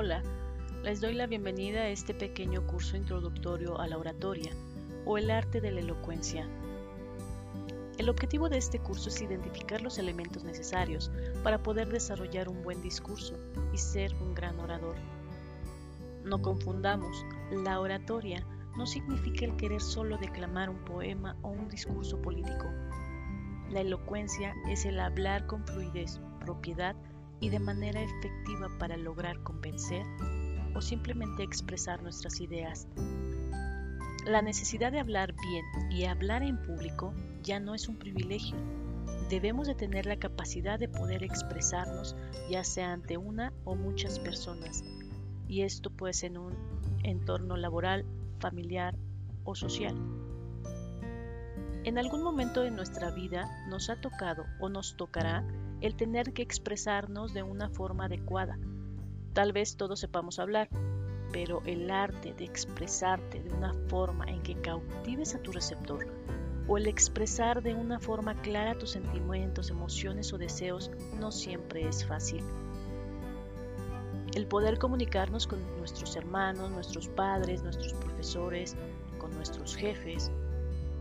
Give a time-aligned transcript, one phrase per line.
[0.00, 0.22] Hola,
[0.84, 4.52] les doy la bienvenida a este pequeño curso introductorio a la oratoria
[5.04, 6.46] o el arte de la elocuencia.
[7.98, 11.10] El objetivo de este curso es identificar los elementos necesarios
[11.42, 13.34] para poder desarrollar un buen discurso
[13.72, 14.94] y ser un gran orador.
[16.22, 22.22] No confundamos, la oratoria no significa el querer solo declamar un poema o un discurso
[22.22, 22.68] político.
[23.68, 26.94] La elocuencia es el hablar con fluidez, propiedad
[27.40, 30.04] y de manera efectiva para lograr convencer
[30.74, 32.88] o simplemente expresar nuestras ideas.
[34.26, 38.56] La necesidad de hablar bien y hablar en público ya no es un privilegio.
[39.30, 42.16] Debemos de tener la capacidad de poder expresarnos
[42.50, 44.84] ya sea ante una o muchas personas.
[45.48, 46.54] Y esto puede ser en un
[47.02, 48.04] entorno laboral,
[48.38, 48.96] familiar
[49.44, 49.96] o social.
[51.84, 55.42] En algún momento de nuestra vida nos ha tocado o nos tocará
[55.80, 58.58] el tener que expresarnos de una forma adecuada.
[59.32, 60.68] Tal vez todos sepamos hablar,
[61.32, 66.06] pero el arte de expresarte de una forma en que cautives a tu receptor
[66.66, 72.04] o el expresar de una forma clara tus sentimientos, emociones o deseos no siempre es
[72.04, 72.42] fácil.
[74.34, 78.76] El poder comunicarnos con nuestros hermanos, nuestros padres, nuestros profesores,
[79.18, 80.30] con nuestros jefes,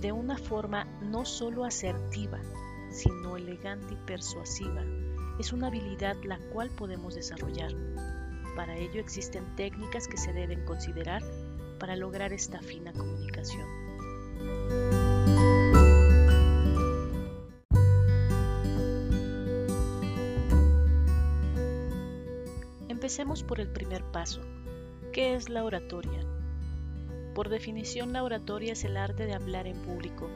[0.00, 2.40] de una forma no solo asertiva,
[2.92, 4.82] sino elegante y persuasiva.
[5.38, 7.72] Es una habilidad la cual podemos desarrollar.
[8.56, 11.22] Para ello existen técnicas que se deben considerar
[11.78, 13.66] para lograr esta fina comunicación.
[22.88, 24.42] Empecemos por el primer paso.
[25.12, 26.24] ¿Qué es la oratoria?
[27.34, 30.30] Por definición, la oratoria es el arte de hablar en público,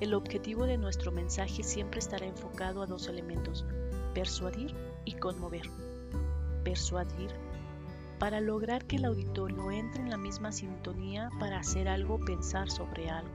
[0.00, 3.64] el objetivo de nuestro mensaje siempre estará enfocado a dos elementos,
[4.14, 5.68] persuadir y conmover.
[6.64, 7.30] Persuadir
[8.20, 13.08] para lograr que el auditorio entre en la misma sintonía para hacer algo pensar sobre
[13.08, 13.30] algo.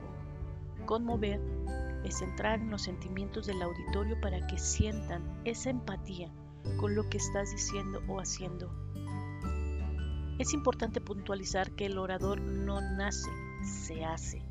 [0.86, 1.40] Conmover
[2.04, 6.30] es entrar en los sentimientos del auditorio para que sientan esa empatía
[6.78, 8.70] con lo que estás diciendo o haciendo.
[10.38, 13.30] Es importante puntualizar que el orador no nace,
[13.64, 14.45] se hace.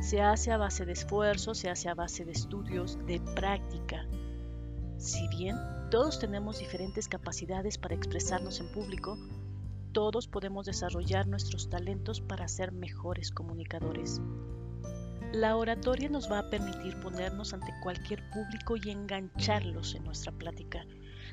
[0.00, 4.06] Se hace a base de esfuerzo, se hace a base de estudios, de práctica.
[4.96, 5.56] Si bien
[5.90, 9.18] todos tenemos diferentes capacidades para expresarnos en público,
[9.92, 14.20] todos podemos desarrollar nuestros talentos para ser mejores comunicadores.
[15.32, 20.84] La oratoria nos va a permitir ponernos ante cualquier público y engancharlos en nuestra plática.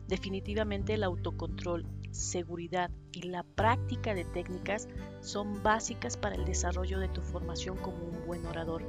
[0.07, 4.87] Definitivamente el autocontrol, seguridad y la práctica de técnicas
[5.21, 8.83] son básicas para el desarrollo de tu formación como un buen orador.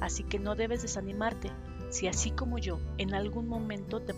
[0.00, 1.50] Así que no debes desanimarte
[1.92, 4.14] si así como yo en algún momento te,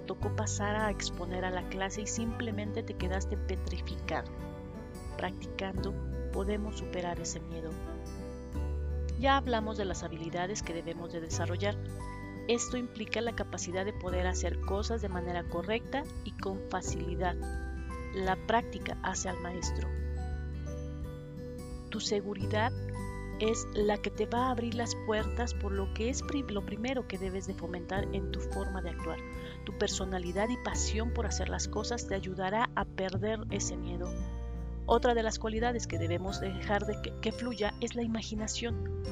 [0.00, 4.28] tocó pasar a exponer a la clase y simplemente te quedaste petrificado.
[5.16, 5.94] Practicando
[6.32, 7.70] podemos superar ese miedo.
[9.20, 11.76] Ya hablamos de las habilidades que debemos de desarrollar.
[12.48, 17.36] Esto implica la capacidad de poder hacer cosas de manera correcta y con facilidad.
[18.14, 19.88] La práctica hace al maestro.
[21.90, 22.72] Tu seguridad
[23.38, 27.08] es la que te va a abrir las puertas por lo que es lo primero
[27.08, 29.18] que debes de fomentar en tu forma de actuar.
[29.64, 34.12] Tu personalidad y pasión por hacer las cosas te ayudará a perder ese miedo.
[34.86, 39.02] Otra de las cualidades que debemos dejar de que, que fluya es la imaginación.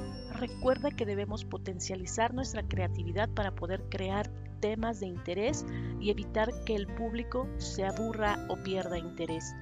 [0.40, 4.26] Recuerda que debemos potencializar nuestra creatividad para poder crear
[4.60, 5.66] temas de interés
[6.00, 9.54] y evitar que el público se aburra o pierda interés.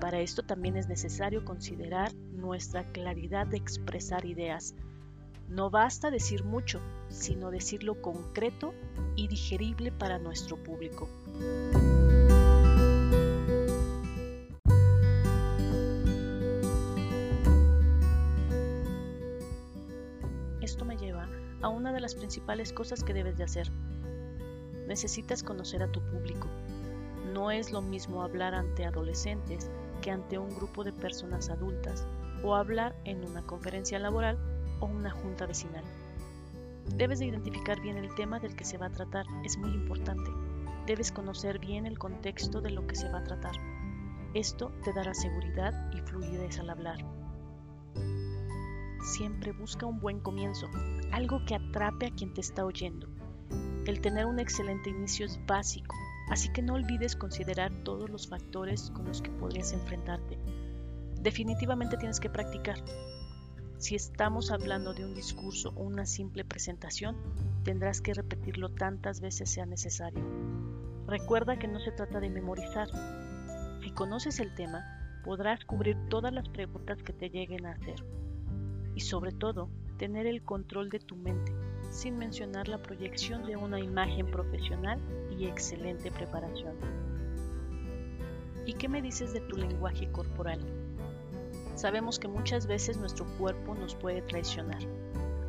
[0.00, 4.74] Para esto también es necesario considerar nuestra claridad de expresar ideas.
[5.48, 6.80] No basta decir mucho,
[7.10, 8.72] sino decirlo concreto
[9.16, 11.10] y digerible para nuestro público.
[21.70, 23.70] Una de las principales cosas que debes de hacer.
[24.86, 26.48] Necesitas conocer a tu público.
[27.32, 29.70] No es lo mismo hablar ante adolescentes
[30.02, 32.06] que ante un grupo de personas adultas
[32.42, 34.38] o hablar en una conferencia laboral
[34.80, 35.84] o una junta vecinal.
[36.96, 40.30] Debes de identificar bien el tema del que se va a tratar, es muy importante.
[40.86, 43.54] Debes conocer bien el contexto de lo que se va a tratar.
[44.34, 47.19] Esto te dará seguridad y fluidez al hablar
[49.02, 50.68] siempre busca un buen comienzo,
[51.12, 53.08] algo que atrape a quien te está oyendo.
[53.86, 55.94] El tener un excelente inicio es básico,
[56.30, 60.38] así que no olvides considerar todos los factores con los que podrías enfrentarte.
[61.20, 62.82] Definitivamente tienes que practicar.
[63.78, 67.16] Si estamos hablando de un discurso o una simple presentación,
[67.64, 70.22] tendrás que repetirlo tantas veces sea necesario.
[71.06, 72.88] Recuerda que no se trata de memorizar.
[73.82, 74.84] Si conoces el tema,
[75.24, 78.04] podrás cubrir todas las preguntas que te lleguen a hacer.
[79.00, 81.54] Y sobre todo, tener el control de tu mente,
[81.88, 85.00] sin mencionar la proyección de una imagen profesional
[85.30, 86.74] y excelente preparación.
[88.66, 90.60] ¿Y qué me dices de tu lenguaje corporal?
[91.76, 94.82] Sabemos que muchas veces nuestro cuerpo nos puede traicionar,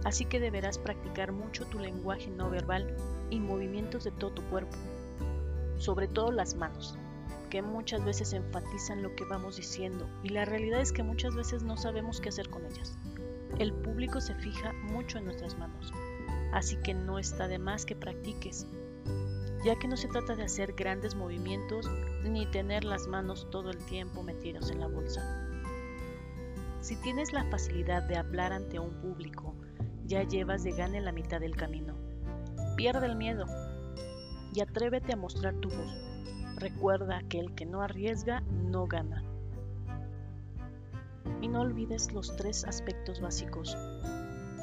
[0.05, 2.95] así que deberás practicar mucho tu lenguaje no verbal
[3.31, 4.77] y movimientos de todo tu cuerpo,
[5.77, 6.97] sobre todo las manos,
[7.49, 11.63] que muchas veces enfatizan lo que vamos diciendo y la realidad es que muchas veces
[11.63, 12.97] no sabemos qué hacer con ellas.
[13.59, 15.93] El público se fija mucho en nuestras manos,
[16.53, 18.65] así que no está de más que practiques,
[19.63, 21.89] ya que no se trata de hacer grandes movimientos
[22.23, 25.47] ni tener las manos todo el tiempo metidas en la bolsa.
[26.81, 29.53] Si tienes la facilidad de hablar ante un público,
[30.05, 31.95] ya llevas de gane la mitad del camino.
[32.75, 33.45] Pierde el miedo
[34.53, 35.93] y atrévete a mostrar tu voz.
[36.57, 39.23] Recuerda que el que no arriesga no gana.
[41.41, 43.75] Y no olvides los tres aspectos básicos.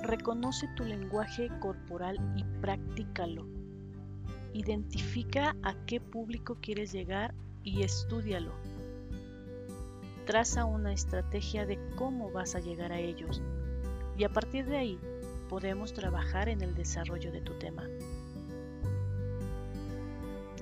[0.03, 3.47] Reconoce tu lenguaje corporal y practícalo.
[4.55, 8.53] Identifica a qué público quieres llegar y estúdialo
[10.29, 13.41] traza una estrategia de cómo vas a llegar a ellos
[14.19, 15.01] y a partir de ahí
[15.49, 17.89] podemos trabajar en el desarrollo de tu tema.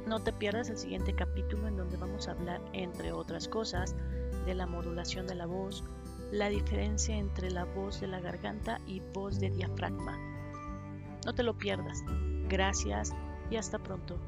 [0.07, 3.97] No te pierdas el siguiente capítulo en donde vamos a hablar, entre otras cosas,
[4.45, 5.83] de la modulación de la voz,
[6.31, 10.19] la diferencia entre la voz de la garganta y voz de diafragma.
[11.25, 12.03] No te lo pierdas.
[12.49, 13.13] Gracias
[13.51, 14.19] y hasta pronto.